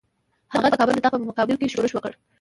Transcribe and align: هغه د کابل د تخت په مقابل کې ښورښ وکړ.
هغه 0.53 0.67
د 0.71 0.75
کابل 0.79 0.93
د 0.97 1.03
تخت 1.05 1.13
په 1.21 1.27
مقابل 1.29 1.55
کې 1.57 1.71
ښورښ 1.73 1.91
وکړ. 1.93 2.11